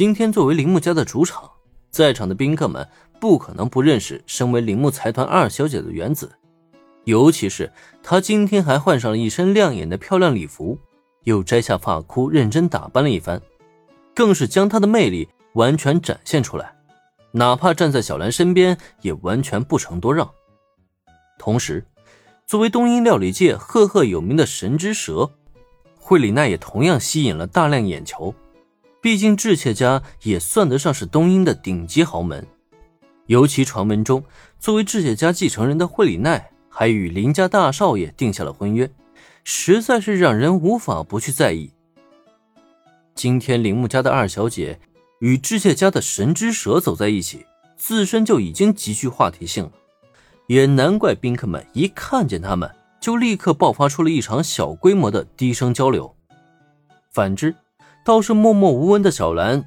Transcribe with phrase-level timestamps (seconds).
[0.00, 1.50] 今天作为铃木家的主场，
[1.90, 2.88] 在场的宾客们
[3.20, 6.32] 不可能不认识身为铃木财团二小姐的原子，
[7.04, 7.70] 尤其是
[8.02, 10.78] 她今天还换上了一身亮眼的漂亮礼服，
[11.24, 13.42] 又摘下发箍，认真打扮了一番，
[14.14, 16.74] 更是将她的魅力完全展现出来。
[17.32, 20.30] 哪怕站在小兰身边，也完全不成多让。
[21.38, 21.84] 同时，
[22.46, 25.30] 作为东瀛料理界赫赫有名的神之蛇，
[25.98, 28.34] 惠里奈也同样吸引了大量眼球。
[29.02, 32.46] 毕竟智切家也算得上是东瀛的顶级豪门，
[33.26, 34.22] 尤其传闻中，
[34.58, 38.90] 作为智切家继承人的惠里奈还与林家大少爷定下了婚约，
[39.42, 41.70] 实在是让人无法不去在意。
[43.14, 44.78] 今天铃木家的二小姐
[45.20, 47.46] 与智切家的神之蛇走在一起，
[47.78, 49.72] 自身就已经极具话题性了，
[50.46, 52.70] 也难怪宾客们一看见他们
[53.00, 56.14] 就立刻爆发出了一场小规模的低声交流。
[57.10, 57.56] 反之。
[58.04, 59.64] 倒是默默无闻的小兰，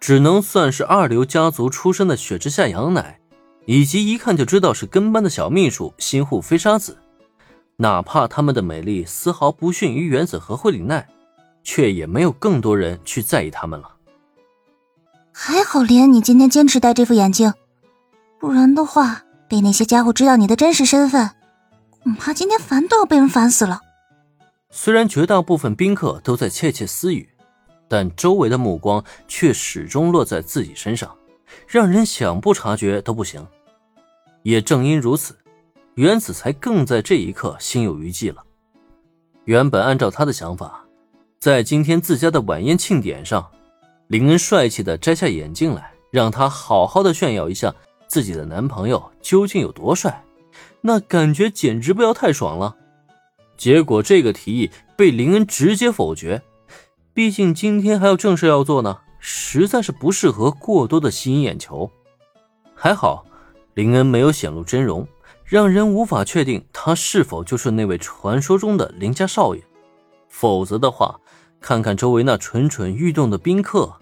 [0.00, 3.20] 只能算是二流家族出身的雪之下羊奶，
[3.66, 6.98] 以及一看就知道是跟班的小秘书新护飞沙子。
[7.76, 11.06] 哪怕他们的美丽丝毫不逊于原子和惠里奈，
[11.62, 13.90] 却也没有更多人去在意他们了。
[15.32, 17.52] 还好莲，你今天坚持戴这副眼镜，
[18.38, 21.30] 不然的话，被那些家伙知道你的真实身份，
[22.02, 23.80] 恐怕今天烦都要被人烦死了。
[24.70, 27.33] 虽然绝大部分宾客都在窃窃私语。
[27.88, 31.16] 但周围的目光却始终落在自己身上，
[31.66, 33.46] 让人想不察觉都不行。
[34.42, 35.36] 也正因如此，
[35.94, 38.42] 原子才更在这一刻心有余悸了。
[39.44, 40.84] 原本按照他的想法，
[41.38, 43.46] 在今天自家的晚宴庆典上，
[44.08, 47.74] 林恩帅气的摘下眼镜来，让他好好的炫耀一下
[48.06, 50.24] 自己的男朋友究竟有多帅，
[50.80, 52.74] 那感觉简直不要太爽了。
[53.56, 56.42] 结果这个提议被林恩直接否决。
[57.14, 61.88] 毕竟今天还有正事要做呢，实在是不适合过多的吸引眼球。
[62.74, 63.24] 还好，
[63.74, 65.06] 林恩没有显露真容，
[65.44, 69.62] 让人无法确定他是否就是那位传说中的林家少爷。
[70.28, 71.20] 否则的话，
[71.60, 73.94] 看看周围那蠢蠢欲动的宾客，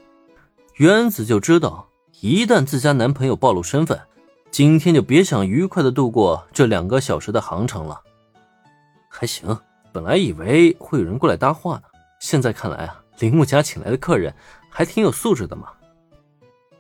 [0.77, 1.87] 原子就知道，
[2.23, 4.01] 一旦自家男朋友暴露身份，
[4.51, 8.01] 今天就别想愉快的度过这两个小时的航程了。
[9.11, 9.55] 还行，
[9.93, 11.83] 本来以为会有人过来搭话呢，
[12.19, 13.02] 现在看来啊。
[13.19, 14.35] 铃木家请来的客人
[14.69, 15.69] 还挺有素质的嘛。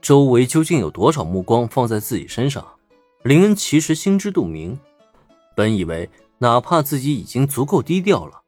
[0.01, 2.67] 周围究竟有多少目光放在自己身上，
[3.23, 4.79] 林恩其实心知肚明。
[5.55, 8.41] 本以为哪怕自己已经足够低调了，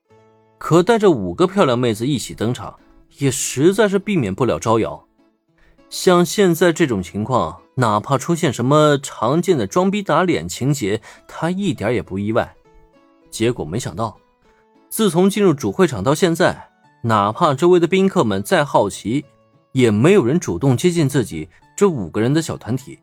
[0.58, 2.76] 可带着五个漂亮妹子一起登场，
[3.18, 5.06] 也实在是避免不了招摇。
[5.90, 12.56] 像现在这种情况，哪怕出现什么常见的装逼打脸情节，他一点也不意外。
[13.30, 14.16] 结果没想到，
[14.88, 16.70] 自从进入主会场到现在。
[17.06, 19.26] 哪怕周围的宾客们再好奇，
[19.72, 22.98] 也没有人主动接近自己这五个人的小团体，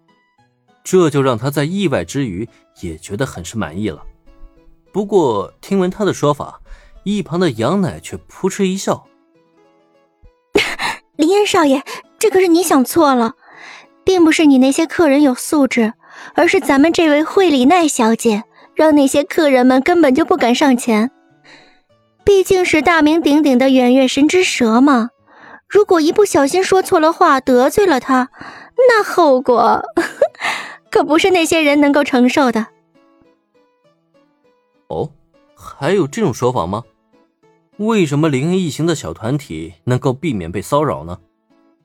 [0.84, 2.50] 这就让他在意外之余
[2.81, 4.01] 也觉得很是满意了。
[4.91, 6.62] 不过听闻他的说法，
[7.03, 9.06] 一旁的杨奶却扑哧一笑
[11.16, 11.83] ：“林烟少爷，
[12.18, 13.35] 这可是你想错了，
[14.03, 15.94] 并不是你那些客人有素质，
[16.33, 21.12] 而是咱们这位惠里奈小姐让那些客人们根本就不敢上前。”
[22.23, 25.09] 毕竟是大名鼎鼎的远月神之蛇嘛，
[25.67, 28.29] 如果一不小心说错了话，得罪了他，
[28.89, 29.83] 那后果
[30.89, 32.67] 可不是那些人能够承受的。
[34.87, 35.11] 哦，
[35.55, 36.83] 还有这种说法吗？
[37.77, 41.17] 为什么灵恩一行的小团体能够避免被骚扰呢？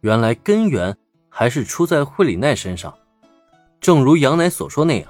[0.00, 0.96] 原来根源
[1.28, 2.94] 还是出在惠里奈身上。
[3.80, 5.08] 正如杨乃所说那样，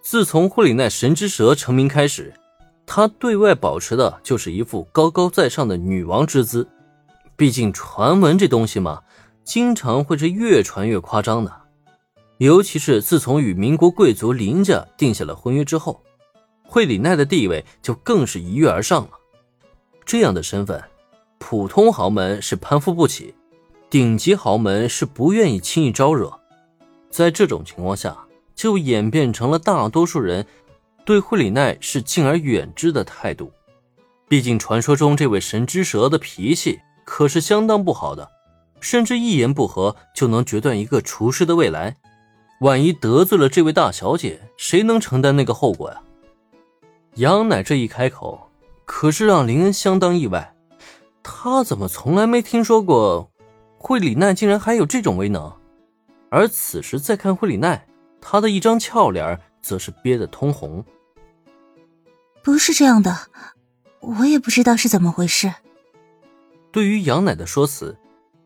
[0.00, 2.32] 自从惠里奈神之蛇成名开始。
[2.86, 6.66] 她对外保持的就是一副高高在上的女王之姿，
[7.36, 9.02] 毕竟传闻这东西嘛，
[9.44, 11.52] 经常会是越传越夸张的。
[12.38, 16.02] 尤其是自从与民国贵族林家定下了婚约之后，
[16.64, 19.10] 惠里奈的地位就更是一跃而上了。
[20.04, 20.82] 这样的身份，
[21.38, 23.34] 普通豪门是攀附不起，
[23.90, 26.32] 顶级豪门是不愿意轻易招惹。
[27.10, 28.16] 在这种情况下，
[28.54, 30.46] 就演变成了大多数人。
[31.06, 33.52] 对惠里奈是敬而远之的态度，
[34.28, 38.28] 毕竟传说中这位神之蛇的脾气可是相当不好的，
[38.80, 41.96] 甚至一言不合就能决断一个厨师的未来。
[42.60, 46.02] 万一得罪了这位大小姐，谁能承担那个后果呀？
[47.14, 48.50] 杨乃这一开口，
[48.84, 50.56] 可是让林恩相当意外，
[51.22, 53.30] 他怎么从来没听说过
[53.78, 55.52] 惠里奈竟然还有这种威能？
[56.30, 57.86] 而此时再看惠里奈，
[58.20, 60.84] 她的一张俏脸则是憋得通红。
[62.46, 63.12] 不是这样的，
[63.98, 65.52] 我也不知道是怎么回事。
[66.70, 67.98] 对于杨奶的说辞，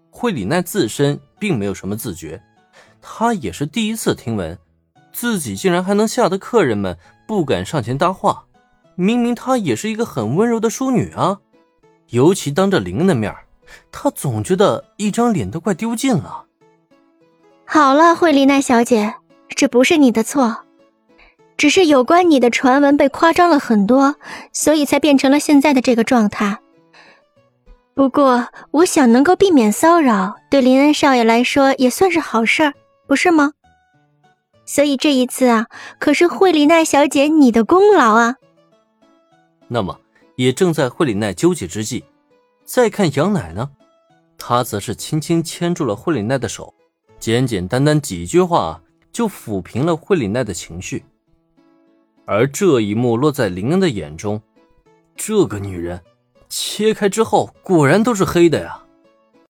[0.08, 2.42] 惠里奈自身并没有什么自觉，
[3.02, 4.58] 她也是第一次听闻，
[5.12, 6.96] 自己竟然还能吓得客人们
[7.28, 8.46] 不敢上前搭话。
[8.94, 11.40] 明明她也是一个很温柔的淑女啊，
[12.08, 13.36] 尤其当着林恩的面，
[13.92, 16.46] 她总觉得一张脸都快丢尽了。
[17.66, 19.16] 好了，惠里奈小姐，
[19.50, 20.64] 这不是你的错，
[21.60, 24.16] 只是有关你的传闻被夸张了很多，
[24.50, 26.58] 所以才变成了现在的这个状态。
[27.92, 32.72] 不过，我想能够避免骚扰，对林恩少爷来说也算是好事儿，
[33.06, 33.52] 不是吗？
[34.64, 35.66] 所以这一次啊，
[35.98, 38.36] 可是惠里奈小姐你的功劳啊。
[39.68, 40.00] 那么，
[40.36, 42.02] 也正在惠里奈纠结之际，
[42.64, 43.68] 再看杨奶呢，
[44.38, 46.72] 她则是轻轻牵住了惠里奈的手，
[47.18, 48.80] 简简单单几句话
[49.12, 51.04] 就抚平了惠里奈的情绪。
[52.30, 54.40] 而这一幕落在林恩的眼中，
[55.16, 56.00] 这个女人。
[56.48, 58.80] 切开之后，果然都是黑的呀。